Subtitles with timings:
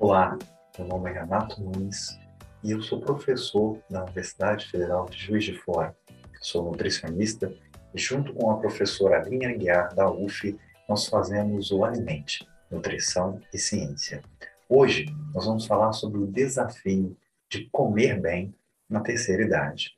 [0.00, 0.38] Olá,
[0.78, 2.18] meu nome é Renato Nunes
[2.64, 5.94] e eu sou professor da Universidade Federal de Juiz de Fora.
[6.40, 7.54] Sou nutricionista
[7.94, 10.58] e, junto com a professora Aline Aguiar, da UF,
[10.88, 14.22] nós fazemos o Alimente, Nutrição e Ciência.
[14.66, 17.14] Hoje, nós vamos falar sobre o desafio
[17.50, 18.54] de comer bem
[18.88, 19.90] na terceira idade.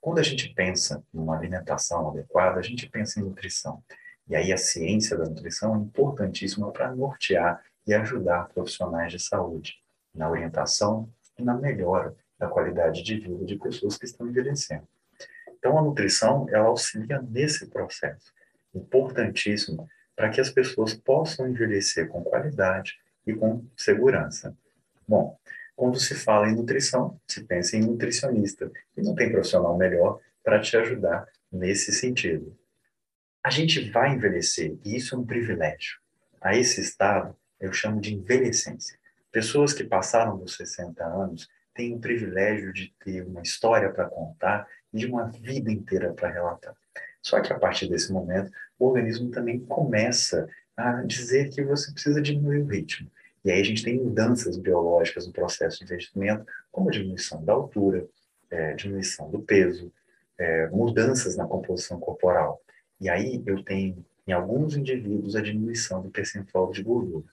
[0.00, 3.82] Quando a gente pensa numa alimentação adequada, a gente pensa em nutrição.
[4.26, 9.74] E aí a ciência da nutrição é importantíssima para nortear e ajudar profissionais de saúde
[10.14, 14.86] na orientação e na melhora da qualidade de vida de pessoas que estão envelhecendo.
[15.48, 18.32] Então, a nutrição, ela auxilia nesse processo,
[18.74, 24.56] importantíssimo, para que as pessoas possam envelhecer com qualidade e com segurança.
[25.06, 25.38] Bom,
[25.76, 30.60] quando se fala em nutrição, se pensa em nutricionista, e não tem profissional melhor para
[30.60, 32.56] te ajudar nesse sentido.
[33.44, 35.98] A gente vai envelhecer, e isso é um privilégio.
[36.40, 38.98] A esse estado, eu chamo de envelhecência.
[39.30, 44.68] Pessoas que passaram dos 60 anos têm o privilégio de ter uma história para contar
[44.92, 46.74] e de uma vida inteira para relatar.
[47.22, 50.46] Só que a partir desse momento, o organismo também começa
[50.76, 53.08] a dizer que você precisa diminuir o ritmo.
[53.44, 58.06] E aí a gente tem mudanças biológicas no processo de envelhecimento, como diminuição da altura,
[58.50, 59.92] é, diminuição do peso,
[60.36, 62.60] é, mudanças na composição corporal.
[63.00, 67.24] E aí eu tenho, em alguns indivíduos, a diminuição do percentual de gordura.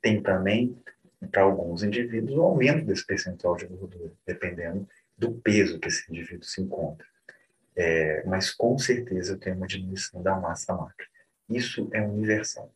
[0.00, 0.76] Tem também,
[1.30, 6.44] para alguns indivíduos, o aumento desse percentual de gordura, dependendo do peso que esse indivíduo
[6.44, 7.06] se encontra.
[7.74, 11.06] É, mas com certeza tenho uma diminuição da massa magra.
[11.48, 12.72] Isso é universal.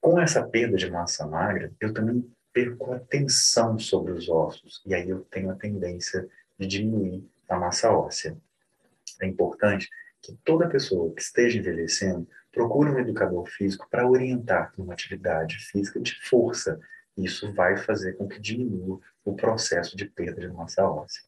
[0.00, 4.94] Com essa perda de massa magra, eu também perco a tensão sobre os ossos, e
[4.94, 8.36] aí eu tenho a tendência de diminuir a massa óssea.
[9.20, 9.88] É importante
[10.22, 16.00] que toda pessoa que esteja envelhecendo procure um educador físico para orientar numa atividade física
[16.00, 16.80] de força.
[17.16, 21.22] Isso vai fazer com que diminua o processo de perda de massa óssea.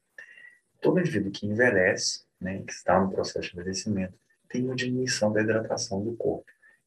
[0.81, 4.15] Todo indivíduo que envelhece, né, que está no processo de envelhecimento,
[4.49, 6.47] tem uma diminuição da hidratação do corpo.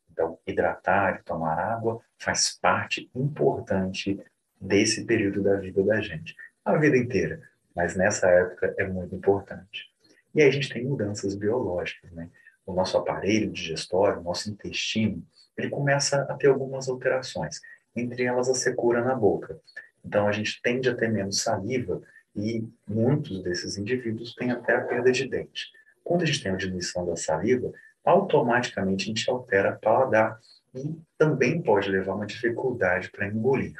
[0.09, 4.19] Então, hidratar e tomar água faz parte importante
[4.59, 6.36] desse período da vida da gente.
[6.63, 7.42] A vida inteira,
[7.75, 9.90] mas nessa época é muito importante.
[10.34, 12.30] E aí a gente tem mudanças biológicas, né?
[12.69, 15.25] O nosso aparelho digestório, o nosso intestino,
[15.57, 17.59] ele começa a ter algumas alterações,
[17.96, 19.59] entre elas a secura na boca.
[20.06, 22.00] Então a gente tende a ter menos saliva
[22.35, 25.72] e muitos desses indivíduos têm até a perda de dente.
[26.03, 27.74] Quando a gente tem a diminuição da saliva,
[28.06, 30.40] automaticamente a gente altera o paladar
[30.75, 33.74] e também pode levar uma dificuldade para engolir.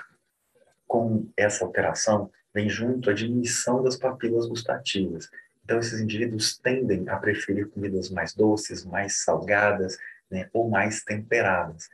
[0.88, 5.29] Com essa alteração, vem junto a diminuição das papilas gustativas,
[5.69, 11.91] então, esses indivíduos tendem a preferir comidas mais doces, mais salgadas, né, ou mais temperadas.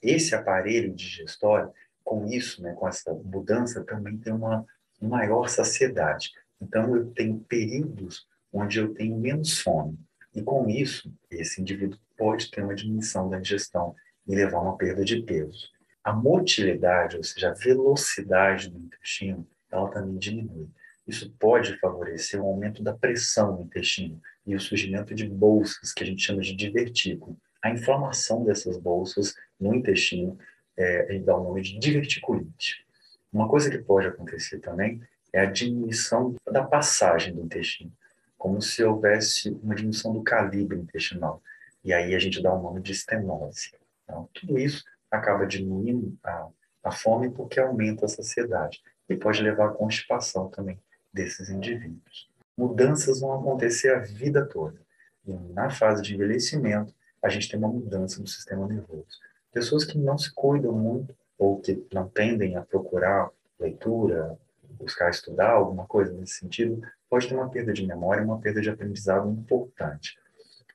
[0.00, 1.72] Esse aparelho digestório,
[2.04, 4.64] com isso, né, com essa mudança, também tem uma
[5.02, 6.30] maior saciedade.
[6.62, 9.98] Então, eu tenho períodos onde eu tenho menos fome.
[10.32, 14.76] E com isso, esse indivíduo pode ter uma diminuição da digestão e levar a uma
[14.76, 15.68] perda de peso.
[16.04, 20.68] A motilidade, ou seja, a velocidade do intestino, ela também diminui.
[21.06, 26.02] Isso pode favorecer o aumento da pressão no intestino e o surgimento de bolsas, que
[26.02, 27.36] a gente chama de divertículo.
[27.62, 30.36] A inflamação dessas bolsas no intestino
[30.76, 32.84] é, dá o nome de diverticulite.
[33.32, 35.00] Uma coisa que pode acontecer também
[35.32, 37.92] é a diminuição da passagem do intestino,
[38.36, 41.40] como se houvesse uma diminuição do calibre intestinal.
[41.84, 43.72] E aí a gente dá o nome de estenose.
[44.04, 46.48] Então, tudo isso acaba diminuindo a,
[46.82, 50.78] a fome porque aumenta a saciedade e pode levar à constipação também
[51.16, 52.28] desses indivíduos.
[52.56, 54.78] Mudanças vão acontecer a vida toda.
[55.26, 59.18] E na fase de envelhecimento, a gente tem uma mudança no sistema nervoso.
[59.50, 64.38] Pessoas que não se cuidam muito ou que não tendem a procurar leitura,
[64.78, 68.68] buscar estudar alguma coisa nesse sentido, pode ter uma perda de memória, uma perda de
[68.68, 70.18] aprendizado importante.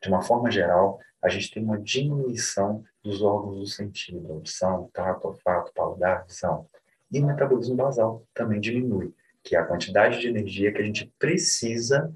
[0.02, 5.28] De uma forma geral, a gente tem uma diminuição dos órgãos do sentido, audição, tato,
[5.28, 6.68] olfato, paladar, visão.
[7.12, 11.12] E o metabolismo basal também diminui que é a quantidade de energia que a gente
[11.18, 12.14] precisa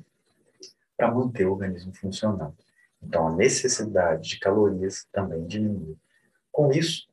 [0.96, 2.56] para manter o organismo funcionando.
[3.02, 5.98] Então, a necessidade de calorias também diminui.
[6.52, 7.08] Com isso,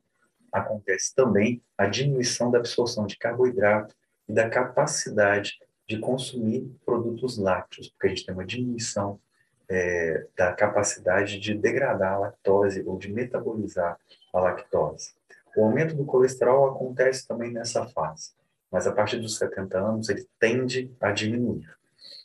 [0.51, 3.95] acontece também a diminuição da absorção de carboidrato
[4.27, 9.19] e da capacidade de consumir produtos lácteos, porque a gente tem uma diminuição
[9.67, 13.97] é, da capacidade de degradar a lactose ou de metabolizar
[14.33, 15.13] a lactose.
[15.55, 18.31] O aumento do colesterol acontece também nessa fase
[18.73, 21.69] mas a partir dos 70 anos ele tende a diminuir.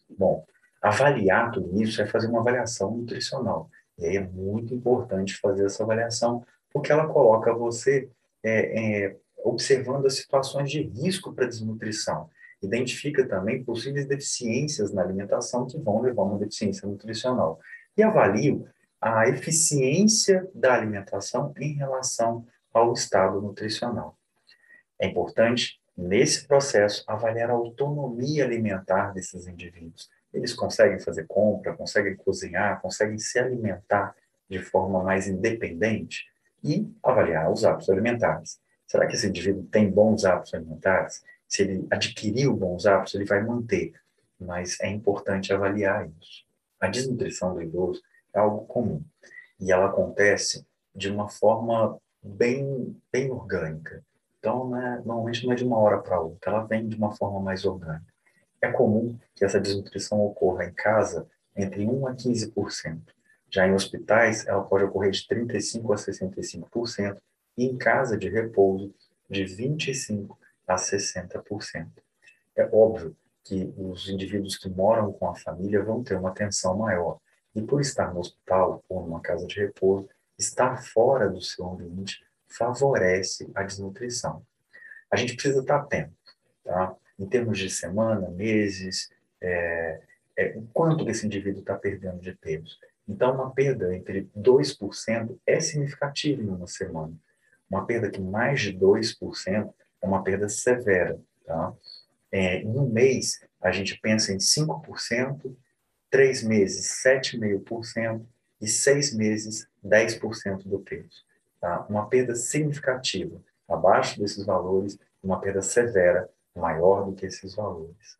[0.09, 0.47] Bom,
[0.81, 3.69] avaliar tudo isso é fazer uma avaliação nutricional.
[3.99, 6.43] E aí é muito importante fazer essa avaliação,
[6.73, 8.09] porque ela coloca você
[8.43, 12.31] é, é, observando as situações de risco para desnutrição.
[12.62, 17.61] Identifica também possíveis deficiências na alimentação que vão levar a uma deficiência nutricional.
[17.94, 18.67] E avalio
[18.99, 24.17] a eficiência da alimentação em relação ao estado nutricional.
[24.99, 30.09] É importante, nesse processo, avaliar a autonomia alimentar desses indivíduos.
[30.33, 34.15] Eles conseguem fazer compra, conseguem cozinhar, conseguem se alimentar
[34.49, 36.27] de forma mais independente
[36.62, 38.61] e avaliar os hábitos alimentares.
[38.87, 41.23] Será que esse indivíduo tem bons hábitos alimentares?
[41.49, 43.93] Se ele adquiriu bons hábitos, ele vai manter.
[44.39, 46.47] Mas é importante avaliar isso.
[46.81, 48.01] A desnutrição do idoso
[48.33, 49.03] é algo comum
[49.59, 54.05] e ela acontece de uma forma bem, bem orgânica.
[54.38, 57.40] Então, né, normalmente não é de uma hora para outra, ela vem de uma forma
[57.40, 58.06] mais orgânica.
[58.61, 61.26] É comum que essa desnutrição ocorra em casa
[61.56, 63.00] entre 1 a 15%.
[63.50, 67.19] Já em hospitais, ela pode ocorrer de 35% a 65%,
[67.56, 68.94] e em casa de repouso,
[69.29, 70.29] de 25%
[70.67, 71.88] a 60%.
[72.55, 77.19] É óbvio que os indivíduos que moram com a família vão ter uma atenção maior,
[77.55, 80.08] e por estar no hospital ou numa casa de repouso,
[80.38, 84.43] estar fora do seu ambiente favorece a desnutrição.
[85.11, 86.12] A gente precisa estar atento,
[86.65, 86.95] tá?
[87.19, 89.11] Em termos de semana, meses,
[89.41, 90.00] é,
[90.37, 92.77] é, o quanto esse indivíduo está perdendo de peso.
[93.09, 97.15] Então, uma perda entre 2% é significativa em uma semana.
[97.71, 101.19] Uma perda que mais de 2% é uma perda severa.
[101.44, 101.73] Tá?
[102.31, 105.56] É, em um mês, a gente pensa em 5%,
[106.11, 108.25] três meses, 7,5%,
[108.61, 111.25] e seis meses, 10% do peso.
[111.60, 111.87] Tá?
[111.88, 113.40] Uma perda significativa.
[113.69, 118.19] Abaixo desses valores, uma perda severa, maior do que esses valores.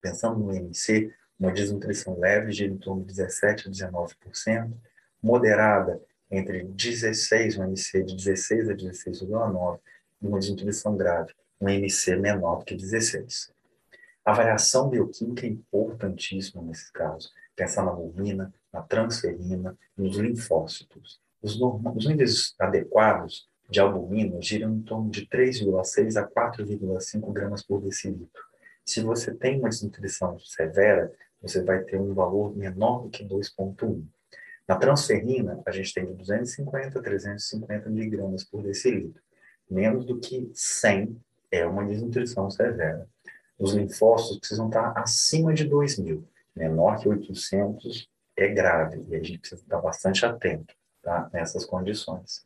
[0.00, 4.72] Pensando no MC, uma desnutrição leve gira em torno de 17% a 19%,
[5.22, 6.00] moderada
[6.30, 9.80] entre 16, um MC de 16 a 16,9,
[10.22, 13.52] e uma desnutrição grave, um MC menor que 16.
[14.24, 17.30] A variação bioquímica é importantíssima nesse caso.
[17.56, 21.20] Pensar na albumina, na transferina, nos linfócitos.
[21.42, 21.58] Os,
[22.06, 28.44] níveis adequados de albumina giram em torno de 3,6 a 4,5 gramas por decilitro.
[28.84, 31.10] Se você tem uma desnutrição severa,
[31.40, 34.04] você vai ter um valor menor do que 2,1.
[34.68, 39.22] Na transferrina, a gente tem de 250 a 350 miligramas por decilitro.
[39.70, 41.16] Menos do que 100
[41.50, 43.08] é uma desnutrição severa.
[43.58, 46.28] Os linfócitos precisam estar acima de 2 mil.
[46.54, 52.44] Menor que 800 é grave e a gente precisa estar bastante atento tá, nessas condições.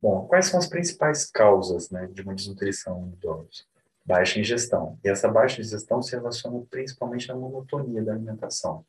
[0.00, 3.68] Bom, quais são as principais causas né, de uma desnutrição em idosos?
[4.04, 4.98] Baixa ingestão.
[5.04, 8.84] E essa baixa ingestão se relaciona principalmente à monotonia da alimentação,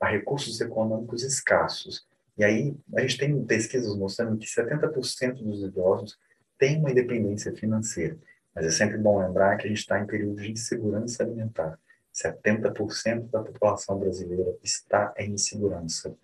[0.00, 2.06] a recursos econômicos escassos.
[2.36, 6.18] E aí, a gente tem pesquisas mostrando que 70% dos idosos
[6.58, 8.16] têm uma independência financeira.
[8.54, 11.78] Mas é sempre bom lembrar que a gente está em período de insegurança alimentar.
[12.12, 16.14] 70% da população brasileira está em insegurança.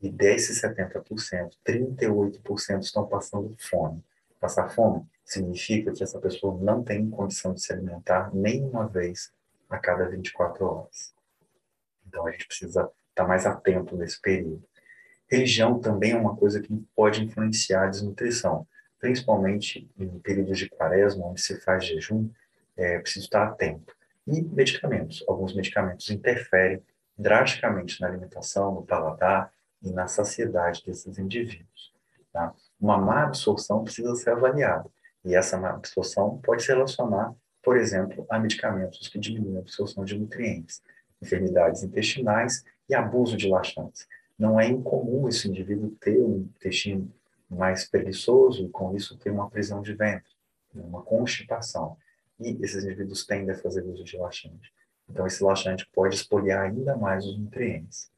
[0.00, 4.04] E desses 70%, 38% estão passando fome.
[4.38, 9.32] Passar fome significa que essa pessoa não tem condição de se alimentar nem uma vez
[9.68, 11.14] a cada 24 horas.
[12.06, 14.62] Então a gente precisa estar mais atento nesse período.
[15.28, 18.66] Religião também é uma coisa que pode influenciar a desnutrição,
[19.00, 22.30] principalmente em períodos de quaresma, onde se faz jejum,
[22.76, 23.96] é preciso estar atento.
[24.26, 25.24] E medicamentos.
[25.26, 26.82] Alguns medicamentos interferem
[27.18, 29.52] drasticamente na alimentação, no paladar
[29.82, 31.94] e na saciedade desses indivíduos.
[32.32, 32.54] Tá?
[32.80, 34.88] Uma má absorção precisa ser avaliada.
[35.24, 40.04] E essa má absorção pode se relacionar, por exemplo, a medicamentos que diminuem a absorção
[40.04, 40.82] de nutrientes,
[41.20, 44.06] enfermidades intestinais e abuso de laxantes.
[44.38, 47.10] Não é incomum esse indivíduo ter um intestino
[47.48, 50.30] mais preguiçoso e, com isso, ter uma prisão de ventre,
[50.74, 51.96] uma constipação.
[52.38, 54.72] E esses indivíduos tendem a fazer uso de laxante.
[55.08, 58.10] Então, esse laxante pode espoliar ainda mais os nutrientes.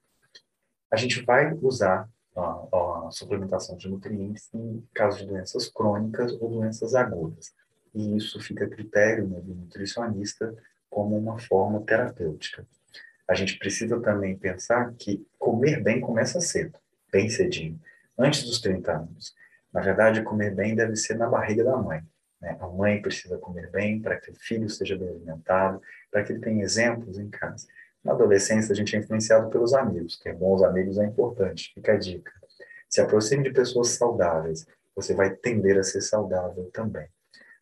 [0.90, 6.48] A gente vai usar a, a suplementação de nutrientes em caso de doenças crônicas ou
[6.48, 7.52] doenças agudas.
[7.94, 10.54] E isso fica a critério né, do nutricionista
[10.88, 12.66] como uma forma terapêutica.
[13.26, 16.78] A gente precisa também pensar que comer bem começa cedo,
[17.12, 17.78] bem cedinho,
[18.16, 19.34] antes dos 30 anos.
[19.72, 22.02] Na verdade, comer bem deve ser na barriga da mãe.
[22.40, 22.56] Né?
[22.60, 25.80] A mãe precisa comer bem para que o filho seja bem alimentado,
[26.10, 27.66] para que ele tenha exemplos em casa.
[28.08, 30.18] Na adolescência, a gente é influenciado pelos amigos.
[30.18, 32.32] Ter bons amigos é importante, fica a dica.
[32.88, 37.06] Se aproxime de pessoas saudáveis, você vai tender a ser saudável também.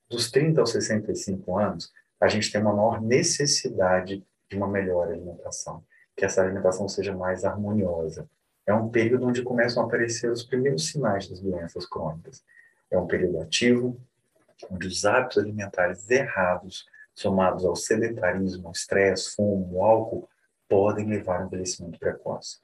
[0.08, 5.82] Dos 30 aos 65 anos, a gente tem uma maior necessidade de uma melhor alimentação,
[6.16, 8.30] que essa alimentação seja mais harmoniosa.
[8.64, 12.44] É um período onde começam a aparecer os primeiros sinais das doenças crônicas.
[12.88, 14.00] É um período ativo,
[14.70, 20.28] onde os hábitos alimentares errados, somados ao sedentarismo, estresse, fumo, álcool,
[20.68, 22.58] podem levar ao envelhecimento precoce.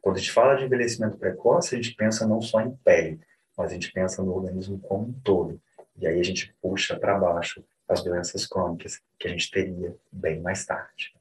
[0.00, 3.20] Quando a gente fala de envelhecimento precoce, a gente pensa não só em pele,
[3.56, 5.60] mas a gente pensa no organismo como um todo.
[5.98, 10.40] E aí a gente puxa para baixo as doenças crônicas que a gente teria bem
[10.40, 11.14] mais tarde.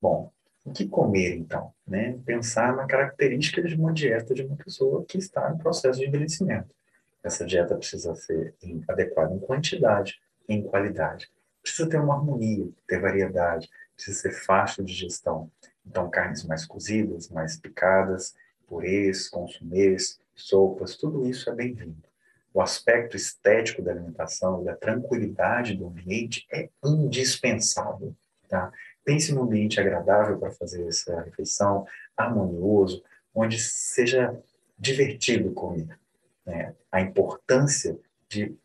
[0.00, 0.32] Bom,
[0.64, 1.72] o que comer então?
[1.86, 2.18] Né?
[2.24, 6.74] Pensar na característica de uma dieta de uma pessoa que está em processo de envelhecimento.
[7.22, 8.54] Essa dieta precisa ser
[8.88, 11.30] adequada em quantidade e em qualidade.
[11.62, 15.50] Precisa ter uma harmonia, ter variedade, precisa ser fácil de gestão.
[15.86, 18.34] Então, carnes mais cozidas, mais picadas,
[18.66, 22.02] purês, consumês, sopas, tudo isso é bem-vindo.
[22.52, 28.14] O aspecto estético da alimentação, da tranquilidade do ambiente é indispensável.
[28.48, 28.72] Tá?
[29.04, 34.34] Pense num ambiente agradável para fazer essa refeição, harmonioso, onde seja
[34.78, 35.98] divertido comer.
[36.44, 36.74] Né?
[36.90, 38.56] A importância de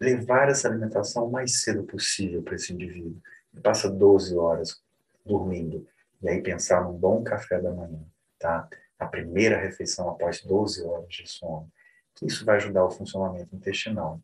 [0.00, 3.20] levar essa alimentação o mais cedo possível para esse indivíduo.
[3.52, 4.82] Ele passa 12 horas
[5.24, 5.86] dormindo,
[6.22, 8.00] e aí pensar num bom café da manhã,
[8.38, 8.68] tá?
[8.98, 11.70] A primeira refeição após 12 horas de sono,
[12.22, 14.20] isso vai ajudar o funcionamento intestinal.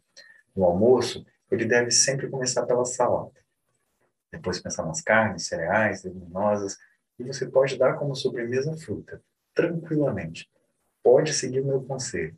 [0.55, 3.33] No almoço, ele deve sempre começar pela salada.
[4.31, 6.79] Depois pensar nas carnes, cereais, leguminosas,
[7.19, 9.21] e você pode dar como sobremesa fruta,
[9.55, 10.49] tranquilamente.
[11.03, 12.37] Pode seguir o meu conselho.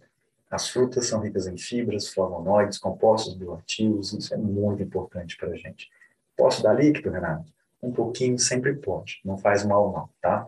[0.50, 5.56] As frutas são ricas em fibras, flavonoides, compostos bioativos, isso é muito importante para a
[5.56, 5.90] gente.
[6.37, 7.50] Posso dar líquido, Renato?
[7.82, 10.46] Um pouquinho sempre pode, não faz mal não, tá?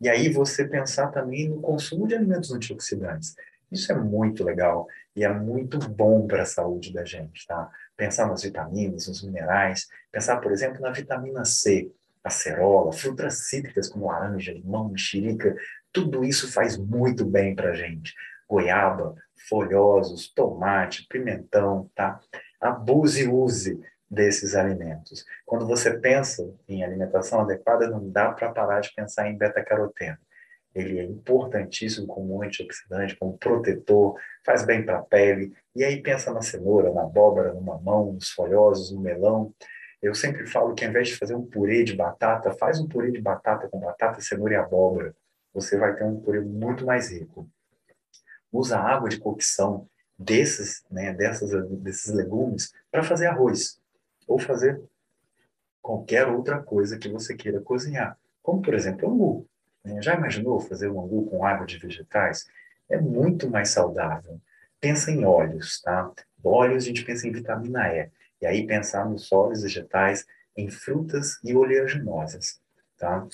[0.00, 3.34] E aí você pensar também no consumo de alimentos antioxidantes.
[3.70, 7.70] Isso é muito legal e é muito bom para a saúde da gente, tá?
[7.96, 11.90] Pensar nas vitaminas, nos minerais, pensar, por exemplo, na vitamina C,
[12.22, 15.56] acerola, frutas cítricas como laranja, limão, mexerica,
[15.92, 18.14] tudo isso faz muito bem para a gente.
[18.48, 19.14] Goiaba,
[19.48, 22.20] folhosos, tomate, pimentão, tá?
[22.60, 23.80] Abuse e use
[24.10, 25.24] desses alimentos.
[25.44, 30.18] Quando você pensa em alimentação adequada, não dá para parar de pensar em beta-caroteno.
[30.74, 35.52] Ele é importantíssimo como antioxidante, como protetor, faz bem para a pele.
[35.74, 39.54] E aí pensa na cenoura, na abóbora, no mamão, nos folhosos, no melão.
[40.02, 43.10] Eu sempre falo que ao invés de fazer um purê de batata, faz um purê
[43.10, 45.16] de batata com batata, cenoura e abóbora.
[45.54, 47.48] Você vai ter um purê muito mais rico.
[48.52, 53.80] Usa água de cocção desses, né, dessas, desses legumes para fazer arroz
[54.26, 54.80] ou fazer
[55.80, 59.46] qualquer outra coisa que você queira cozinhar, como por exemplo angu.
[59.84, 60.02] Né?
[60.02, 62.46] Já imaginou fazer um angu com água de vegetais?
[62.88, 64.40] É muito mais saudável.
[64.80, 66.10] Pensa em óleos, tá?
[66.42, 68.10] Óleos a gente pensa em vitamina E.
[68.40, 72.60] E aí pensar nos óleos vegetais, em frutas e oleaginosas,
[72.98, 73.26] tá?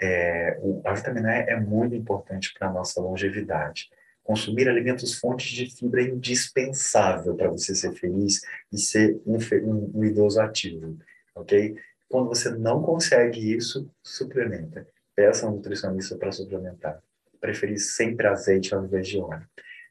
[0.00, 3.90] É, o, a vitamina E é muito importante para a nossa longevidade.
[4.26, 8.42] Consumir alimentos fontes de fibra é indispensável para você ser feliz
[8.72, 10.98] e ser um, um, um idoso ativo,
[11.32, 11.76] ok?
[12.08, 14.84] Quando você não consegue isso, suplementa.
[15.14, 17.00] Peça um nutricionista para suplementar.
[17.40, 19.46] Preferir sempre azeite ao invés de óleo.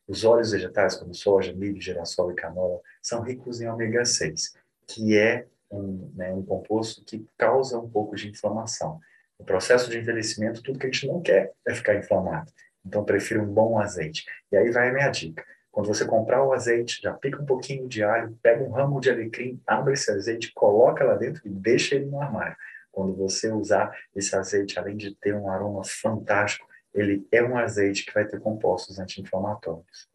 [0.05, 4.53] Os óleos vegetais, como soja, milho, girassol e canola, são ricos em ômega 6,
[4.85, 8.99] que é um, né, um composto que causa um pouco de inflamação.
[9.39, 12.51] No processo de envelhecimento, tudo que a gente não quer é ficar inflamado.
[12.85, 14.25] Então, prefiro um bom azeite.
[14.51, 15.43] E aí vai a minha dica.
[15.71, 19.09] Quando você comprar o azeite, já pica um pouquinho de alho, pega um ramo de
[19.09, 22.55] alecrim, abre esse azeite, coloca lá dentro e deixa ele no armário.
[22.91, 28.05] Quando você usar esse azeite, além de ter um aroma fantástico, ele é um azeite
[28.05, 30.07] que vai ter compostos anti-inflamatórios.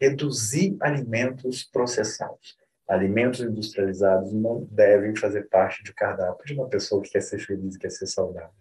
[0.00, 2.56] Reduzir alimentos processados.
[2.88, 7.74] Alimentos industrializados não devem fazer parte do cardápio de uma pessoa que quer ser feliz
[7.74, 8.56] e quer ser saudável.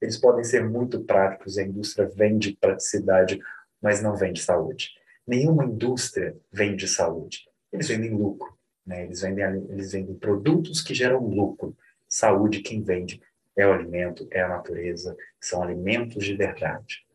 [0.00, 3.40] Eles podem ser muito práticos, a indústria vende praticidade,
[3.80, 4.90] mas não vende saúde.
[5.26, 7.48] Nenhuma indústria vende saúde.
[7.72, 9.04] Eles vendem lucro, né?
[9.04, 11.76] eles, vendem, eles vendem produtos que geram lucro.
[12.08, 13.22] Saúde, quem vende
[13.56, 17.06] é o alimento, é a natureza, são alimentos de verdade.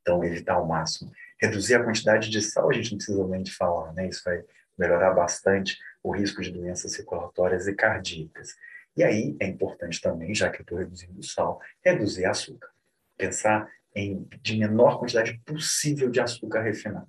[0.00, 1.12] Então, evitar ao máximo.
[1.40, 4.08] Reduzir a quantidade de sal, a gente não precisa nem de falar, né?
[4.08, 4.42] Isso vai
[4.78, 8.56] melhorar bastante o risco de doenças circulatórias e cardíacas.
[8.96, 12.68] E aí é importante também, já que eu estou reduzindo o sal, reduzir açúcar.
[13.16, 17.08] Pensar em de menor quantidade possível de açúcar refinado.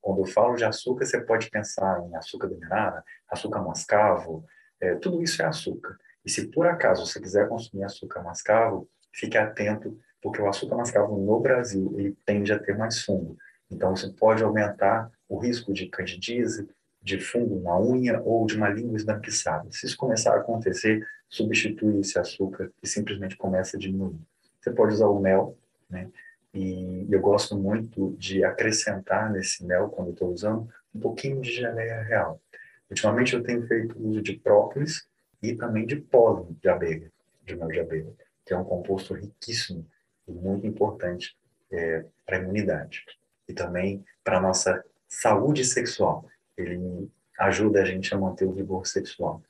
[0.00, 4.44] Quando eu falo de açúcar, você pode pensar em açúcar demerara, açúcar mascavo,
[4.80, 5.96] é, tudo isso é açúcar.
[6.24, 11.16] E se por acaso você quiser consumir açúcar mascavo, fique atento, porque o açúcar mascavo
[11.16, 13.36] no Brasil ele tende a ter mais fungo.
[13.70, 16.68] Então você pode aumentar o risco de candidíase,
[17.04, 19.68] de fungo na unha ou de uma língua esbranquiçada.
[19.70, 24.18] Se isso começar a acontecer, substitui esse açúcar e simplesmente começa a diminuir.
[24.58, 25.58] Você pode usar o mel,
[25.88, 26.08] né?
[26.54, 32.02] E eu gosto muito de acrescentar nesse mel, quando estou usando, um pouquinho de geleia
[32.02, 32.40] real.
[32.88, 35.06] Ultimamente eu tenho feito uso de própolis
[35.42, 37.12] e também de pólen de abelha,
[37.44, 38.14] de mel de abelha,
[38.46, 39.86] que é um composto riquíssimo
[40.26, 41.36] e muito importante
[41.70, 43.04] é, para a imunidade
[43.46, 46.24] e também para a nossa saúde sexual.
[46.56, 49.42] Ele ajuda a gente a manter o vigor sexual.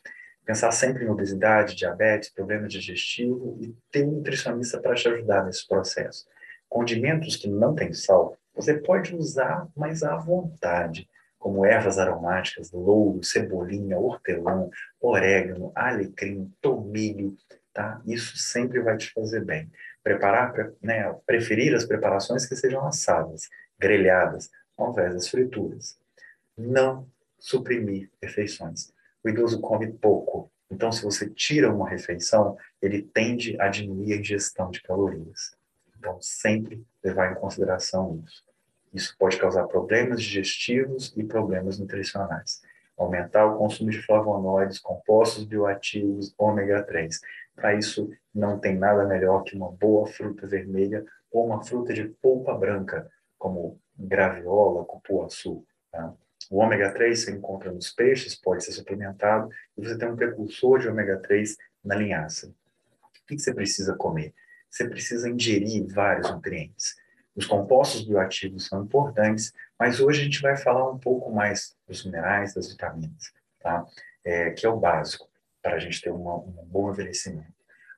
[0.44, 5.66] Pensar sempre em obesidade, diabetes, problemas digestivos e ter um nutricionista para te ajudar nesse
[5.66, 6.26] processo.
[6.68, 11.08] Condimentos que não têm sal, você pode usar, mas à vontade,
[11.38, 14.68] como ervas aromáticas, louro, cebolinha, hortelã,
[15.00, 17.36] orégano, alecrim, tomilho,
[17.72, 18.00] tá?
[18.06, 19.70] Isso sempre vai te fazer bem.
[20.02, 25.98] Preparar, né, preferir as preparações que sejam assadas, grelhadas, ao invés das frituras.
[26.56, 27.08] Não
[27.38, 28.92] suprimir refeições.
[29.22, 34.16] O idoso come pouco, então se você tira uma refeição, ele tende a diminuir a
[34.16, 35.56] ingestão de calorias.
[35.98, 38.44] Então sempre levar em consideração isso.
[38.92, 42.62] Isso pode causar problemas digestivos e problemas nutricionais.
[42.96, 47.20] Aumentar o consumo de flavonoides, compostos bioativos, ômega 3.
[47.56, 52.04] Para isso, não tem nada melhor que uma boa fruta vermelha ou uma fruta de
[52.04, 55.66] polpa branca, como graviola, cupuaçu.
[55.90, 56.14] Tá?
[56.50, 60.78] O ômega 3 você encontra nos peixes, pode ser suplementado, e você tem um precursor
[60.78, 62.48] de ômega 3 na linhaça.
[62.48, 64.34] O que você precisa comer?
[64.70, 66.96] Você precisa ingerir vários nutrientes.
[67.34, 72.04] Os compostos bioativos são importantes, mas hoje a gente vai falar um pouco mais dos
[72.04, 73.84] minerais, das vitaminas, tá?
[74.24, 75.28] É, que é o básico
[75.62, 77.52] para a gente ter uma, um bom envelhecimento.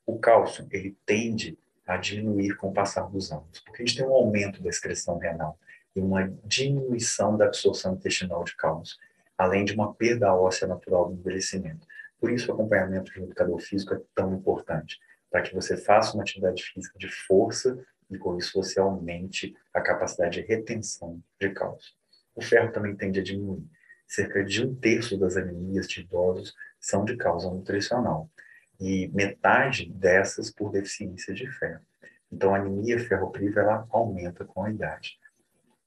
[0.06, 4.06] O cálcio, ele tende a diminuir com o passar dos anos, porque a gente tem
[4.06, 5.58] um aumento da excreção renal
[5.96, 8.98] e uma diminuição da absorção intestinal de cálcio,
[9.36, 11.86] além de uma perda óssea natural do envelhecimento.
[12.20, 14.98] Por isso, o acompanhamento de um educador físico é tão importante,
[15.30, 17.78] para que você faça uma atividade física de força
[18.10, 21.94] e, com isso, você aumente a capacidade de retenção de cálcio.
[22.34, 23.66] O ferro também tende a diminuir.
[24.06, 28.30] Cerca de um terço das anemias de idosos são de causa nutricional
[28.78, 31.80] e metade dessas por deficiência de ferro.
[32.30, 35.18] Então, a anemia ferropriva ela aumenta com a idade.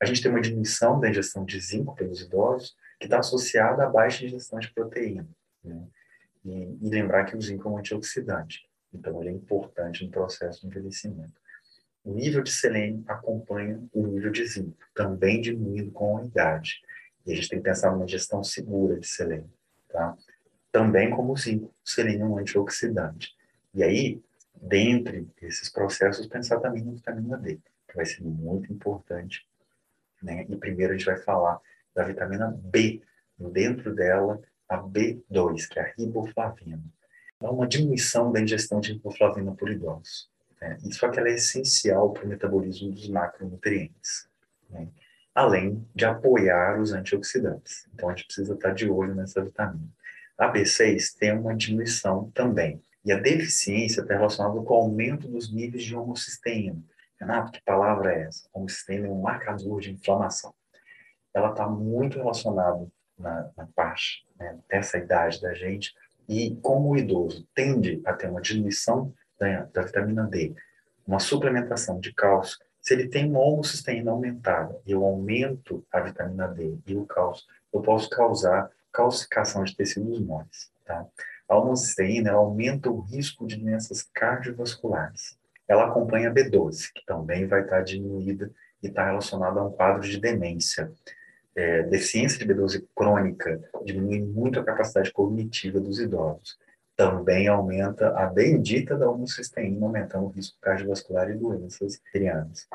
[0.02, 3.90] A gente tem uma diminuição da ingestão de zinco pelos idosos, que está associada à
[3.90, 5.28] baixa ingestão de proteína.
[5.64, 5.88] Né?
[6.46, 10.62] E, e, lembrar que o zinco é um antioxidante, então ele é importante no processo
[10.62, 11.34] de envelhecimento.
[12.04, 16.82] O nível de selênio acompanha o nível de zinco, também diminuindo com a idade.
[17.26, 19.52] E a gente tem que pensar numa ingestão segura de selênio.
[19.90, 20.18] Tá?
[20.72, 23.36] Também como o zinco, o selênio é um antioxidante.
[23.74, 24.22] E aí,
[24.56, 29.46] dentre esses processos, pensar também na vitamina D, que vai ser muito importante
[30.22, 30.46] né?
[30.48, 31.60] E primeiro a gente vai falar
[31.96, 33.02] da vitamina B,
[33.38, 36.84] dentro dela a B2, que é a riboflavina.
[37.42, 40.30] Há uma diminuição da ingestão de riboflavina por idosos.
[40.62, 40.78] Né?
[40.84, 44.28] É que ela é essencial para o metabolismo dos macronutrientes,
[44.70, 44.88] né?
[45.34, 47.88] além de apoiar os antioxidantes.
[47.94, 49.88] Então a gente precisa estar de olho nessa vitamina.
[50.38, 52.82] A B6 tem uma diminuição também.
[53.04, 56.84] E a deficiência está relacionada com o aumento dos níveis de homocisteína,
[57.20, 58.50] Renato, que palavra é essa?
[58.70, 60.54] Se tem um marcador de inflamação.
[61.34, 65.94] Ela está muito relacionada na, na parte né, dessa idade da gente
[66.28, 70.56] e como o idoso tende a ter uma diminuição da, da vitamina D,
[71.06, 76.48] uma suplementação de cálcio, se ele tem uma homocisteína aumentada e eu aumento a vitamina
[76.48, 80.72] D e o cálcio, eu posso causar calcificação de tecidos moles.
[80.86, 81.06] Tá?
[81.48, 85.38] A homocisteína aumenta o risco de doenças cardiovasculares
[85.70, 88.52] ela acompanha a B12, que também vai estar diminuída
[88.82, 90.92] e está relacionada a um quadro de demência.
[91.56, 96.58] É, deficiência de B12 crônica diminui muito a capacidade cognitiva dos idosos.
[96.96, 102.68] Também aumenta a bendita da homocisteína, aumentando o risco cardiovascular e doenças renais.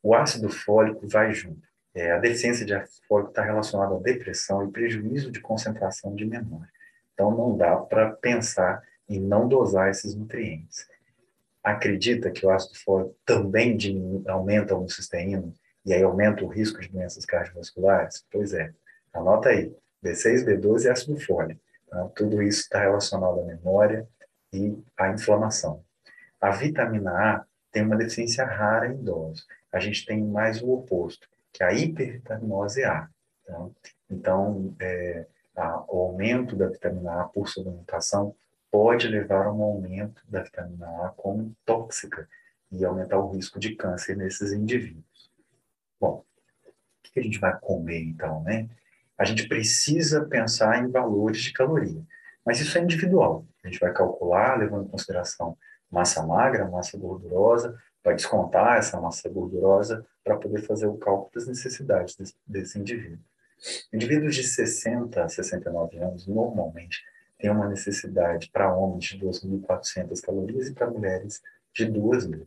[0.00, 1.68] O ácido fólico vai junto.
[1.92, 6.24] É, a deficiência de ácido fólico está relacionada à depressão e prejuízo de concentração de
[6.24, 6.70] memória.
[7.12, 10.86] Então, não dá para pensar em não dosar esses nutrientes
[11.62, 13.76] acredita que o ácido fólico também
[14.26, 15.52] aumenta a homocisteína
[15.84, 18.24] e aí aumenta o risco de doenças cardiovasculares?
[18.30, 18.72] Pois é,
[19.12, 21.60] anota aí, B6, B12 e ácido fólico.
[21.86, 24.06] Então, tudo isso está relacionado à memória
[24.52, 25.82] e à inflamação.
[26.40, 29.46] A vitamina A tem uma deficiência rara em idosos.
[29.72, 33.08] A gente tem mais o oposto, que é a hipervitaminose A.
[33.44, 33.68] Tá?
[34.08, 38.34] Então, é, a, o aumento da vitamina A por suplementação
[38.70, 42.28] pode levar a um aumento da vitamina A como tóxica
[42.70, 45.30] e aumentar o risco de câncer nesses indivíduos.
[46.00, 46.24] Bom,
[46.66, 48.68] o que a gente vai comer então, né?
[49.18, 52.02] A gente precisa pensar em valores de caloria,
[52.44, 53.44] mas isso é individual.
[53.62, 55.58] A gente vai calcular levando em consideração
[55.90, 61.46] massa magra, massa gordurosa, vai descontar essa massa gordurosa para poder fazer o cálculo das
[61.46, 63.18] necessidades desse, desse indivíduo.
[63.92, 67.04] Indivíduos de 60 a 69 anos, normalmente,
[67.40, 71.42] têm uma necessidade para homens de 2.400 calorias e para mulheres
[71.74, 72.46] de 2.000.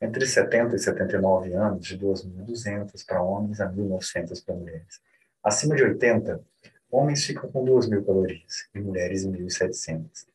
[0.00, 5.00] Entre 70 e 79 anos, de 2.200 para homens a 1.900 para mulheres.
[5.42, 6.40] Acima de 80,
[6.90, 10.26] homens ficam com 2.000 calorias e mulheres 1.700.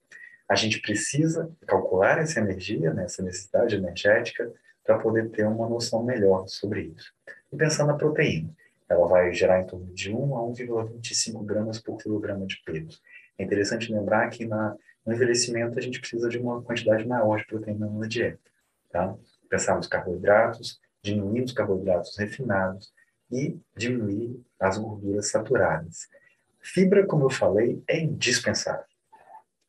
[0.48, 4.52] A gente precisa calcular essa energia, né, essa necessidade energética,
[4.84, 7.14] para poder ter uma noção melhor sobre isso.
[7.54, 8.50] E pensando na proteína,
[8.90, 13.00] ela vai gerar em torno de 1 a 1,25 gramas por quilograma de peso.
[13.40, 14.76] É interessante lembrar que na,
[15.06, 18.38] no envelhecimento a gente precisa de uma quantidade maior de proteína na dieta.
[18.92, 19.16] Tá?
[19.50, 22.92] Pensar nos carboidratos, diminuir os carboidratos refinados
[23.32, 26.10] e diminuir as gorduras saturadas.
[26.60, 28.84] Fibra, como eu falei, é indispensável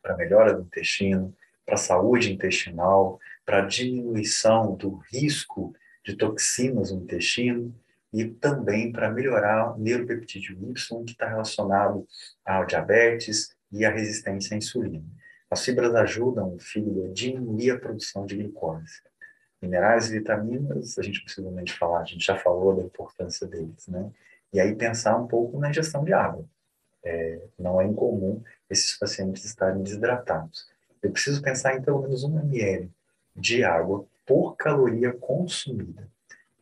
[0.03, 1.33] para melhora do intestino,
[1.65, 5.73] para a saúde intestinal, para diminuição do risco
[6.05, 7.73] de toxinas no intestino
[8.13, 12.05] e também para melhorar o neuropeptídeo Y, que está relacionado
[12.45, 15.05] ao diabetes e à resistência à insulina.
[15.51, 19.03] As fibras ajudam o fígado a diminuir a produção de glicose.
[19.61, 24.11] Minerais e vitaminas, a gente possivelmente falar, a gente já falou da importância deles, né?
[24.53, 26.45] E aí pensar um pouco na ingestão de água.
[27.05, 30.69] É, não é incomum esses pacientes estarem desidratados.
[31.03, 32.91] Eu preciso pensar em pelo menos 1 ml
[33.35, 36.09] de água por caloria consumida.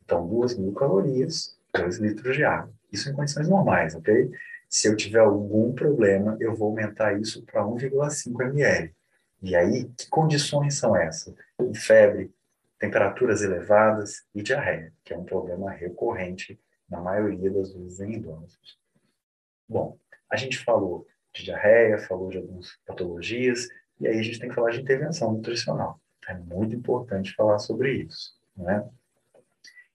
[0.05, 2.73] Então, 2 mil calorias, 2 litros de água.
[2.91, 4.31] Isso em condições normais, ok?
[4.69, 8.95] Se eu tiver algum problema, eu vou aumentar isso para 1,5 ml.
[9.41, 11.35] E aí, que condições são essas?
[11.75, 12.31] Febre,
[12.79, 18.79] temperaturas elevadas e diarreia, que é um problema recorrente na maioria das vezes em idosos.
[19.69, 19.99] Bom,
[20.31, 23.69] a gente falou de diarreia, falou de algumas patologias,
[24.01, 26.01] e aí a gente tem que falar de intervenção nutricional.
[26.29, 28.37] É muito importante falar sobre isso.
[28.57, 28.87] Né?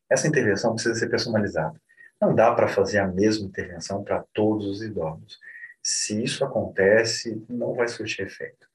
[0.09, 1.79] Essa intervenção precisa ser personalizada.
[2.23, 5.38] Não dá para fazer a mesma intervenção para todos os idosos.
[5.81, 8.65] Se isso acontece, não vai surtir efeito.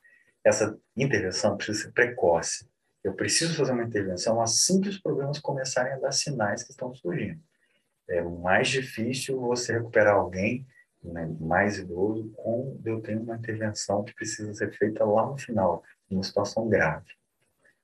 [0.45, 2.69] Essa intervenção precisa ser precoce.
[3.03, 6.95] Eu preciso fazer uma intervenção assim que os problemas começarem a dar sinais que estão
[6.95, 7.41] surgindo.
[8.07, 10.67] É mais difícil você recuperar alguém
[11.03, 15.83] né, mais idoso, com eu tenho uma intervenção que precisa ser feita lá no final,
[16.11, 17.13] numa situação grave.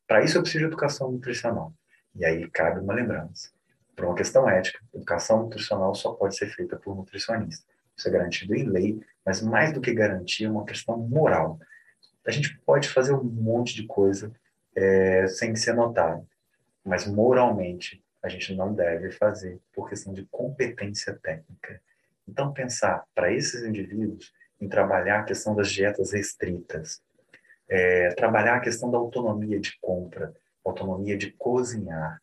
[0.06, 1.72] Para isso eu preciso de educação nutricional.
[2.14, 3.53] E aí cabe uma lembrança.
[3.94, 7.66] Por uma questão ética, educação nutricional só pode ser feita por nutricionista.
[7.96, 11.58] Isso é garantido em lei, mas mais do que garantia, é uma questão moral.
[12.26, 14.32] A gente pode fazer um monte de coisa
[14.74, 16.26] é, sem ser notado,
[16.84, 21.80] mas moralmente a gente não deve fazer por questão de competência técnica.
[22.26, 27.02] Então, pensar para esses indivíduos em trabalhar a questão das dietas restritas,
[27.68, 32.20] é, trabalhar a questão da autonomia de compra, autonomia de cozinhar,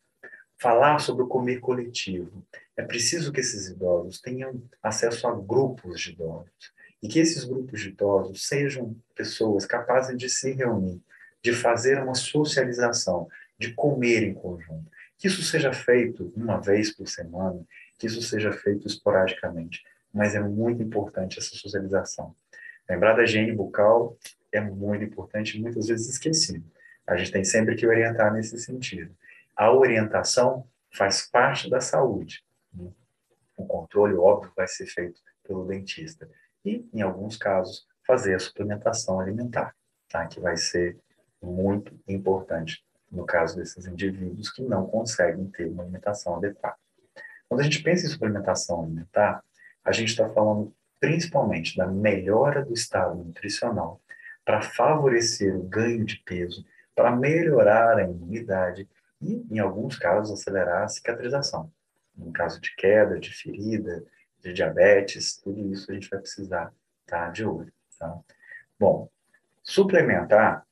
[0.62, 2.46] falar sobre o comer coletivo.
[2.76, 6.72] É preciso que esses idosos tenham acesso a grupos de idosos
[7.02, 11.02] e que esses grupos de idosos sejam pessoas capazes de se reunir,
[11.42, 14.88] de fazer uma socialização, de comer em conjunto.
[15.18, 17.60] Que isso seja feito uma vez por semana,
[17.98, 19.82] que isso seja feito esporadicamente,
[20.14, 22.36] mas é muito importante essa socialização.
[22.88, 24.16] Lembrar da higiene bucal
[24.52, 26.64] é muito importante muitas vezes esquecido.
[27.04, 29.12] A gente tem sempre que orientar nesse sentido.
[29.56, 32.44] A orientação faz parte da saúde.
[33.56, 36.28] O controle, óbvio, vai ser feito pelo dentista.
[36.64, 39.74] E, em alguns casos, fazer a suplementação alimentar,
[40.08, 40.26] tá?
[40.26, 40.98] que vai ser
[41.40, 46.76] muito importante no caso desses indivíduos que não conseguem ter uma alimentação adequada.
[47.48, 49.44] Quando a gente pensa em suplementação alimentar,
[49.84, 54.00] a gente está falando principalmente da melhora do estado nutricional
[54.44, 58.88] para favorecer o ganho de peso, para melhorar a imunidade
[59.22, 61.70] e, em alguns casos, acelerar a cicatrização.
[62.16, 64.04] No caso de queda, de ferida,
[64.40, 66.72] de diabetes, tudo isso a gente vai precisar
[67.04, 67.72] estar tá de olho.
[67.98, 68.18] Tá?
[68.78, 69.08] Bom,
[69.62, 70.66] suplementar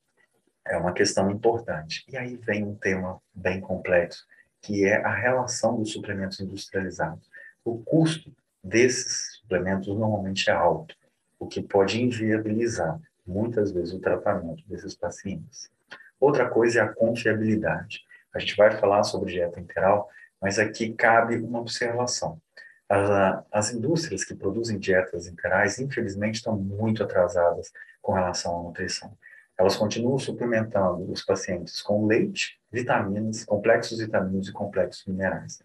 [0.66, 2.04] é uma questão importante.
[2.08, 4.26] E aí vem um tema bem complexo,
[4.60, 7.30] que é a relação dos suplementos industrializados.
[7.64, 8.32] O custo
[8.62, 10.94] desses suplementos normalmente é alto,
[11.38, 15.70] o que pode inviabilizar muitas vezes o tratamento desses pacientes.
[16.18, 18.04] Outra coisa é a confiabilidade.
[18.34, 20.08] A gente vai falar sobre dieta integral,
[20.40, 22.40] mas aqui cabe uma observação.
[22.88, 29.16] As, as indústrias que produzem dietas integrais, infelizmente, estão muito atrasadas com relação à nutrição.
[29.58, 35.60] Elas continuam suplementando os pacientes com leite, vitaminas, complexos vitamínicos e complexos minerais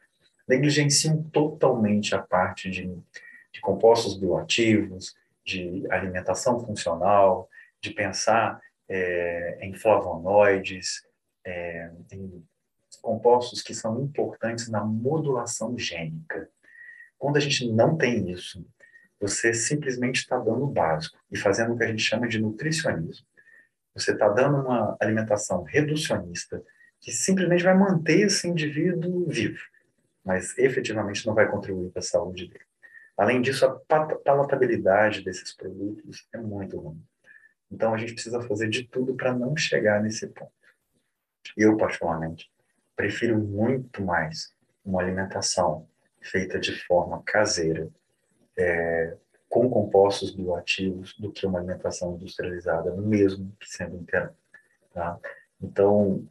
[0.47, 2.87] negligenciam totalmente a parte de,
[3.51, 7.49] de compostos bioativos, de alimentação funcional,
[7.81, 11.03] de pensar é, em flavonoides,
[11.43, 12.43] é, em
[13.05, 16.49] compostos que são importantes na modulação gênica.
[17.19, 18.65] Quando a gente não tem isso,
[19.19, 23.25] você simplesmente está dando o básico e fazendo o que a gente chama de nutricionismo.
[23.93, 26.63] Você está dando uma alimentação reducionista
[26.99, 29.61] que simplesmente vai manter esse indivíduo vivo,
[30.23, 32.65] mas efetivamente não vai contribuir para a saúde dele.
[33.15, 33.79] Além disso, a
[34.25, 37.01] palatabilidade desses produtos é muito ruim.
[37.71, 40.51] Então, a gente precisa fazer de tudo para não chegar nesse ponto.
[41.55, 42.49] Eu, particularmente,
[42.95, 44.53] prefiro muito mais
[44.83, 45.87] uma alimentação
[46.21, 47.87] feita de forma caseira,
[48.57, 49.15] é,
[49.49, 54.33] com compostos bioativos, do que uma alimentação industrializada, mesmo que sendo inteira.
[54.93, 55.19] Tá?
[55.61, 56.25] Então,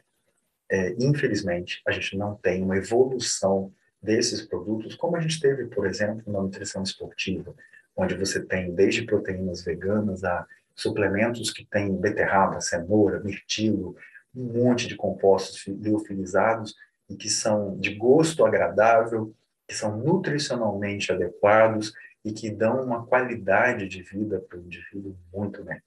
[0.70, 3.72] é, infelizmente, a gente não tem uma evolução
[4.02, 7.54] desses produtos, como a gente teve, por exemplo, na nutrição esportiva,
[7.96, 13.96] onde você tem desde proteínas veganas a suplementos que têm beterraba, cenoura, mirtilo,
[14.34, 16.74] um monte de compostos liofilizados
[17.08, 19.34] e que são de gosto agradável,
[19.66, 21.92] que são nutricionalmente adequados
[22.24, 25.80] e que dão uma qualidade de vida para o indivíduo muito bem.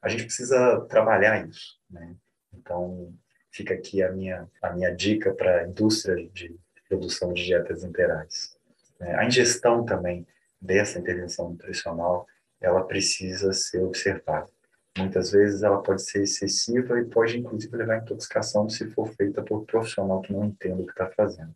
[0.00, 2.14] A gente precisa trabalhar isso, né?
[2.52, 3.12] Então,
[3.50, 6.54] fica aqui a minha, a minha dica para a indústria de
[6.88, 8.56] produção de dietas interais.
[9.00, 10.26] É, a ingestão também
[10.60, 12.26] dessa intervenção nutricional,
[12.60, 14.48] ela precisa ser observada.
[14.96, 19.42] Muitas vezes ela pode ser excessiva e pode, inclusive, levar à intoxicação se for feita
[19.42, 21.54] por um profissional que não entende o que está fazendo.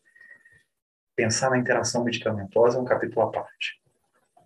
[1.14, 3.81] Pensar na interação medicamentosa é um capítulo à parte.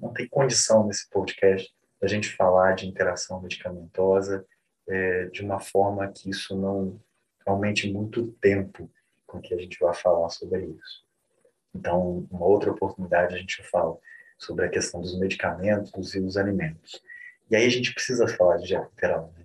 [0.01, 4.45] Não tem condição nesse podcast da gente falar de interação medicamentosa
[4.89, 7.01] é, de uma forma que isso não
[7.47, 8.91] aumente muito tempo
[9.27, 11.05] com que a gente vai falar sobre isso.
[11.75, 13.97] Então, uma outra oportunidade a gente fala
[14.39, 17.03] sobre a questão dos medicamentos e os alimentos.
[17.51, 19.33] E aí a gente precisa falar de dieta interal.
[19.37, 19.45] Né?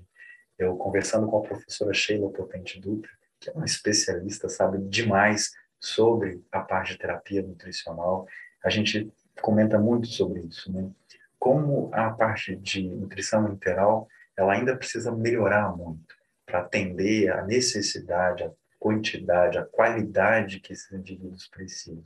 [0.57, 6.41] Eu conversando com a professora Sheila Potente Dutra, que é uma especialista, sabe demais sobre
[6.51, 8.27] a parte de terapia nutricional,
[8.63, 10.89] a gente comenta muito sobre isso, né?
[11.37, 16.15] Como a parte de nutrição interal, ela ainda precisa melhorar muito
[16.45, 22.03] para atender a necessidade, a quantidade, a qualidade que esses indivíduos precisam.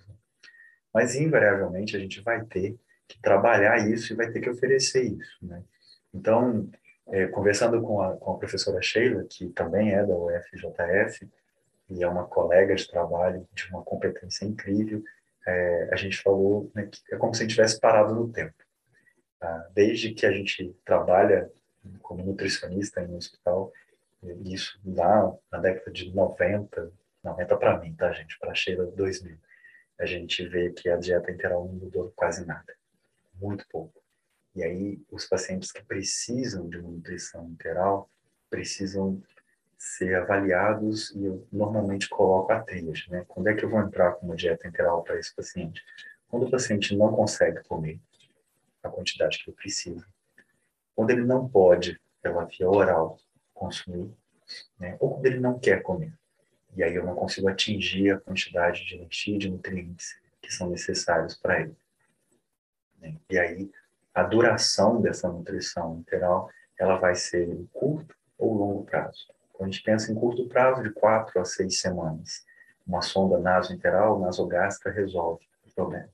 [0.93, 2.75] Mas, invariavelmente, a gente vai ter
[3.07, 5.37] que trabalhar isso e vai ter que oferecer isso.
[5.41, 5.63] Né?
[6.13, 6.69] Então,
[7.07, 11.27] é, conversando com a, com a professora Sheila, que também é da UFJF,
[11.89, 15.03] e é uma colega de trabalho de uma competência incrível,
[15.45, 18.53] é, a gente falou né, que é como se a gente tivesse parado no tempo.
[19.39, 19.69] Tá?
[19.73, 21.49] Desde que a gente trabalha
[22.01, 23.71] como nutricionista em um hospital,
[24.43, 26.91] isso lá na década de 90,
[27.23, 28.37] 90 para mim, tá, gente?
[28.37, 29.37] Para Sheila 2000.
[29.99, 32.73] A gente vê que a dieta integral não mudou quase nada,
[33.35, 33.98] muito pouco.
[34.55, 38.09] E aí, os pacientes que precisam de uma nutrição integral
[38.49, 39.21] precisam
[39.77, 43.23] ser avaliados e eu normalmente coloco a tríade, né?
[43.27, 45.81] Quando é que eu vou entrar com uma dieta integral para esse paciente?
[46.27, 47.99] Quando o paciente não consegue comer
[48.83, 50.05] a quantidade que ele precisa,
[50.95, 53.17] quando ele não pode, pela via oral,
[53.53, 54.11] consumir,
[54.77, 54.97] né?
[54.99, 56.13] ou quando ele não quer comer.
[56.75, 60.69] E aí eu não consigo atingir a quantidade de energia e de nutrientes que são
[60.69, 61.75] necessários para ele.
[62.99, 63.15] Né?
[63.29, 63.71] E aí
[64.13, 69.27] a duração dessa nutrição integral ela vai ser em curto ou longo prazo.
[69.51, 72.45] Quando a gente pensa em curto prazo, de quatro a seis semanas,
[72.87, 76.09] uma sonda nasointeral, nasogástrica resolve o problema.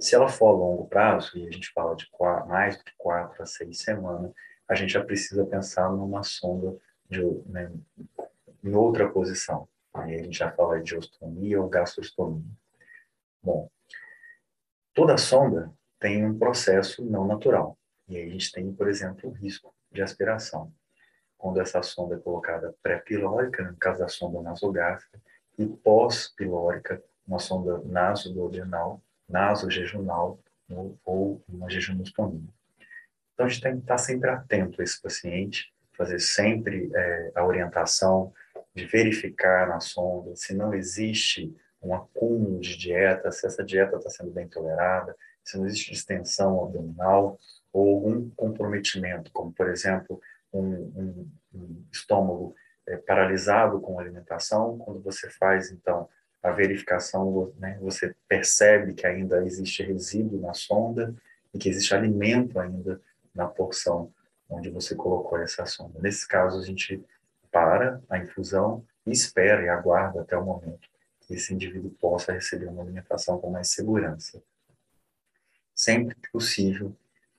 [0.00, 2.92] Se ela for a longo prazo, e a gente fala de quatro, mais do que
[2.96, 4.32] quatro a seis semanas,
[4.66, 6.76] a gente já precisa pensar numa sonda
[7.08, 7.70] de, né,
[8.62, 9.68] em outra posição.
[9.92, 12.44] Aí a gente já fala de ostomia ou gastrostomia.
[13.42, 13.68] Bom,
[14.94, 17.76] toda sonda tem um processo não natural.
[18.08, 20.72] E aí a gente tem, por exemplo, o risco de aspiração.
[21.36, 25.20] Quando essa sonda é colocada pré-pilórica, no caso da sonda nasogástrica,
[25.58, 30.38] e pós-pilórica, uma sonda nasoduodenal, nasojejunal
[31.04, 32.48] ou uma jejunostomia.
[33.34, 37.44] Então, a gente tem que estar sempre atento a esse paciente, fazer sempre é, a
[37.44, 38.32] orientação
[38.74, 44.10] de verificar na sonda se não existe um acúmulo de dieta, se essa dieta está
[44.10, 45.14] sendo bem tolerada,
[45.48, 47.38] se não existe distensão abdominal
[47.72, 50.20] ou algum comprometimento, como, por exemplo,
[50.52, 52.54] um, um, um estômago
[52.86, 54.76] é, paralisado com alimentação.
[54.76, 56.06] Quando você faz, então,
[56.42, 61.14] a verificação, né, você percebe que ainda existe resíduo na sonda
[61.54, 63.00] e que existe alimento ainda
[63.34, 64.12] na porção
[64.50, 65.98] onde você colocou essa sonda.
[65.98, 67.02] Nesse caso, a gente
[67.50, 70.88] para a infusão e espera e aguarda até o momento
[71.22, 74.42] que esse indivíduo possa receber uma alimentação com mais segurança.
[75.78, 76.92] Sempre que possível,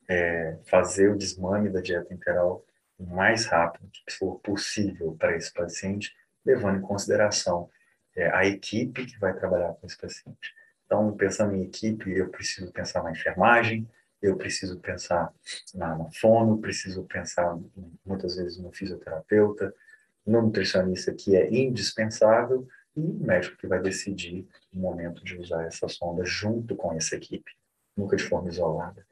[0.08, 2.66] é, fazer o desmame da dieta integral
[2.98, 7.70] o mais rápido que for possível para esse paciente, levando em consideração
[8.16, 10.56] é, a equipe que vai trabalhar com esse paciente.
[10.86, 13.86] Então, pensando em equipe, eu preciso pensar na enfermagem,
[14.22, 15.34] eu preciso pensar
[15.76, 17.60] na, na fono, preciso pensar
[18.06, 19.76] muitas vezes no fisioterapeuta,
[20.26, 25.66] no nutricionista que é indispensável e o médico que vai decidir o momento de usar
[25.66, 27.59] essa sonda junto com essa equipe,
[28.00, 29.06] nunca de forma isolada.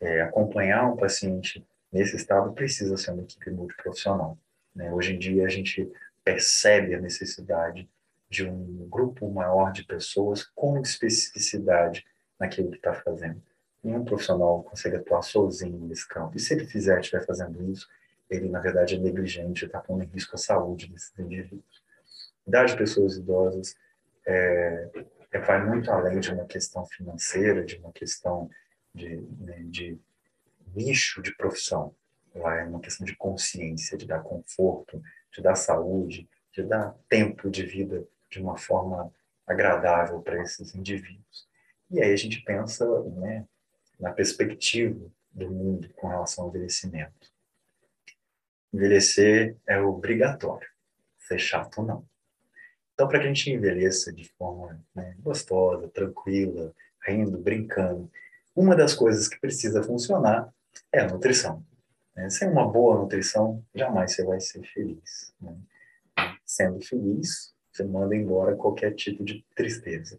[0.00, 4.38] É, acompanhar um paciente nesse estado precisa ser uma equipe multiprofissional.
[4.74, 4.92] Né?
[4.92, 5.90] Hoje em dia a gente
[6.22, 7.88] percebe a necessidade
[8.28, 12.04] de um grupo maior de pessoas com especificidade
[12.38, 13.40] naquilo que está fazendo.
[13.82, 16.36] Nenhum profissional consegue atuar sozinho nesse campo.
[16.36, 17.88] E se ele fizer, estiver fazendo isso,
[18.28, 21.84] ele, na verdade, é negligente, está pondo em risco a saúde desses indivíduos.
[22.44, 23.76] Das pessoas idosas
[24.26, 24.90] é,
[25.36, 28.50] é, vai muito além de uma questão financeira, de uma questão
[28.94, 29.98] de, né, de
[30.74, 31.94] nicho de profissão.
[32.34, 37.64] É uma questão de consciência, de dar conforto, de dar saúde, de dar tempo de
[37.64, 39.12] vida de uma forma
[39.46, 41.48] agradável para esses indivíduos.
[41.90, 43.46] E aí a gente pensa né,
[43.98, 47.32] na perspectiva do mundo com relação ao envelhecimento.
[48.72, 50.68] Envelhecer é obrigatório,
[51.18, 52.06] ser chato não.
[52.96, 56.74] Então, para que a gente envelheça de forma né, gostosa, tranquila,
[57.06, 58.10] rindo, brincando,
[58.54, 60.50] uma das coisas que precisa funcionar
[60.90, 61.62] é a nutrição.
[62.14, 62.30] Né?
[62.30, 65.34] Sem uma boa nutrição, jamais você vai ser feliz.
[65.38, 65.54] Né?
[66.42, 70.18] Sendo feliz, você manda embora qualquer tipo de tristeza.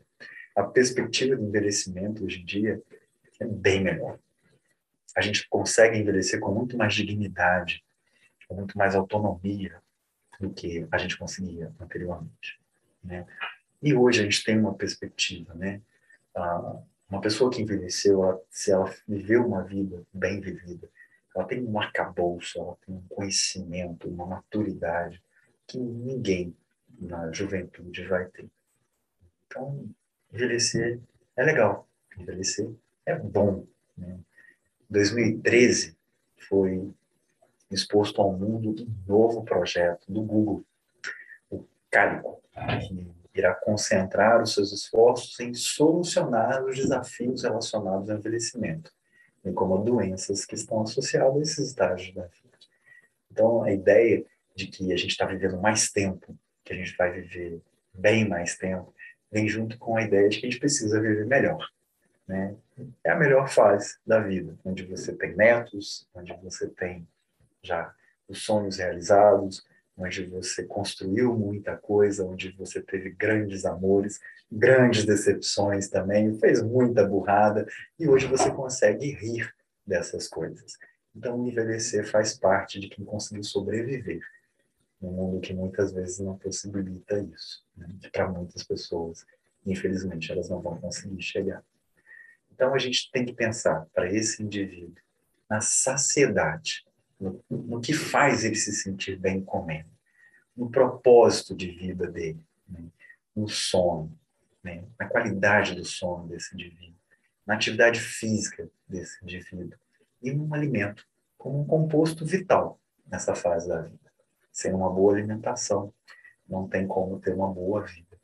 [0.55, 2.79] A perspectiva do envelhecimento hoje em dia
[3.39, 4.19] é bem melhor.
[5.15, 7.83] A gente consegue envelhecer com muito mais dignidade,
[8.47, 9.81] com muito mais autonomia
[10.39, 12.59] do que a gente conseguia anteriormente.
[13.03, 13.25] Né?
[13.81, 15.81] E hoje a gente tem uma perspectiva, né?
[17.09, 20.89] Uma pessoa que envelheceu, ela, se ela viveu uma vida bem vivida,
[21.35, 25.23] ela tem um arcabouço, ela tem um conhecimento, uma maturidade
[25.65, 26.55] que ninguém
[26.99, 28.49] na juventude vai ter.
[29.45, 29.89] Então,
[30.33, 30.99] envelhecer
[31.35, 32.69] é legal, envelhecer
[33.05, 33.65] é bom.
[33.95, 34.19] Né?
[34.89, 35.95] 2013
[36.49, 36.91] foi
[37.71, 40.65] exposto ao mundo um novo projeto do Google,
[41.49, 42.41] o Calico,
[42.87, 48.91] que irá concentrar os seus esforços em solucionar os desafios relacionados ao envelhecimento,
[49.43, 52.57] bem como doenças que estão associadas a esses estágios da vida.
[53.31, 57.11] Então, a ideia de que a gente está vivendo mais tempo, que a gente vai
[57.11, 57.61] viver
[57.93, 58.93] bem mais tempo,
[59.31, 61.67] vem junto com a ideia de que a gente precisa viver melhor.
[62.27, 62.55] Né?
[63.03, 67.07] É a melhor fase da vida, onde você tem netos, onde você tem
[67.61, 67.93] já
[68.27, 69.65] os sonhos realizados,
[69.97, 74.19] onde você construiu muita coisa, onde você teve grandes amores,
[74.51, 77.65] grandes decepções também, fez muita burrada
[77.99, 79.51] e hoje você consegue rir
[79.85, 80.77] dessas coisas.
[81.15, 84.21] Então, envelhecer faz parte de quem conseguiu sobreviver
[85.01, 87.63] num mundo que muitas vezes não possibilita isso.
[87.75, 87.87] Né?
[88.11, 89.25] Para muitas pessoas,
[89.65, 91.63] infelizmente, elas não vão conseguir chegar.
[92.53, 95.01] Então, a gente tem que pensar para esse indivíduo
[95.49, 96.85] na saciedade
[97.19, 99.89] no, no que faz ele se sentir bem comendo,
[100.55, 102.83] no propósito de vida dele, né?
[103.35, 104.17] no sono,
[104.63, 104.83] né?
[104.99, 106.95] na qualidade do sono desse indivíduo,
[107.45, 109.77] na atividade física desse indivíduo
[110.21, 114.11] e num alimento como um composto vital nessa fase da vida.
[114.51, 115.93] Sem uma boa alimentação,
[116.47, 118.19] não tem como ter uma boa vida.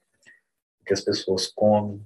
[0.81, 2.05] O que as pessoas comem,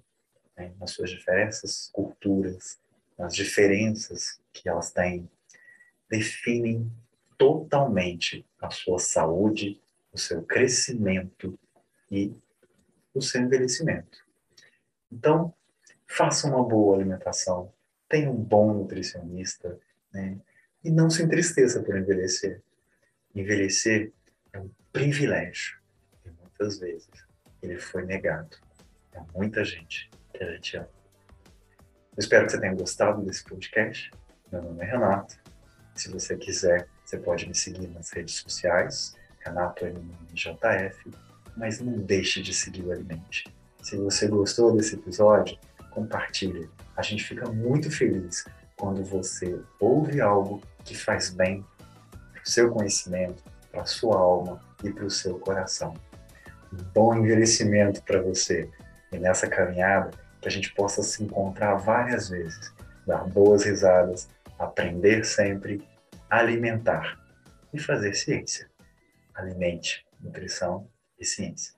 [0.56, 0.74] né?
[0.80, 2.78] nas suas diferentes culturas,
[3.18, 5.30] nas diferenças que elas têm
[6.10, 6.92] definem
[7.38, 11.60] totalmente a sua saúde, o seu crescimento
[12.10, 12.34] e
[13.14, 14.26] o seu envelhecimento.
[15.12, 15.54] Então,
[16.08, 17.72] faça uma boa alimentação,
[18.10, 19.80] tenha um bom nutricionista,
[20.12, 20.40] né?
[20.84, 22.62] e não se entristeça por envelhecer.
[23.36, 24.14] Envelhecer
[24.54, 25.80] é um privilégio
[26.26, 27.10] e muitas vezes
[27.62, 28.58] ele foi negado
[29.14, 30.90] a muita gente que a gente ama.
[32.16, 34.10] Eu espero que você tenha gostado desse podcast.
[34.52, 35.47] Meu nome é Renato
[36.02, 41.12] se você quiser, você pode me seguir nas redes sociais, Renato MJF,
[41.56, 43.46] mas não deixe de seguir o Alimente.
[43.82, 45.58] Se você gostou desse episódio,
[45.92, 46.70] compartilhe.
[46.96, 48.46] A gente fica muito feliz
[48.76, 51.66] quando você ouve algo que faz bem
[52.10, 55.94] para o seu conhecimento, para a sua alma e para o seu coração.
[56.72, 58.70] Um bom envelhecimento para você
[59.12, 62.72] e nessa caminhada que a gente possa se encontrar várias vezes,
[63.06, 65.82] dar boas risadas aprender sempre,
[66.30, 67.18] alimentar
[67.74, 68.70] e fazer ciência.
[69.36, 70.88] Alimente, nutrição
[71.20, 71.74] e ciência.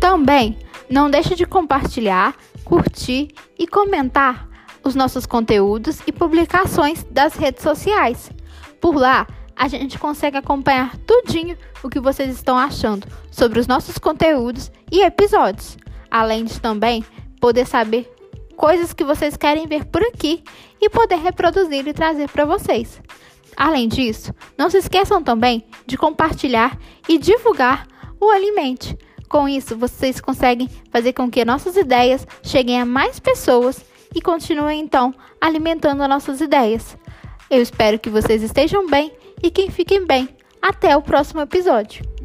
[0.00, 3.28] Também não deixe de compartilhar, curtir
[3.58, 4.48] e comentar
[4.82, 8.30] os nossos conteúdos e publicações das redes sociais.
[8.80, 13.98] Por lá, a gente consegue acompanhar tudinho o que vocês estão achando sobre os nossos
[13.98, 15.76] conteúdos e episódios,
[16.10, 17.04] além de também
[17.38, 18.10] poder saber
[18.60, 20.44] coisas que vocês querem ver por aqui
[20.78, 23.00] e poder reproduzir e trazer para vocês.
[23.56, 27.88] Além disso, não se esqueçam também de compartilhar e divulgar
[28.20, 28.98] o Alimente.
[29.30, 33.82] Com isso, vocês conseguem fazer com que nossas ideias cheguem a mais pessoas
[34.14, 36.98] e continuem então alimentando as nossas ideias.
[37.48, 39.10] Eu espero que vocês estejam bem
[39.42, 40.28] e que fiquem bem.
[40.60, 42.19] Até o próximo episódio.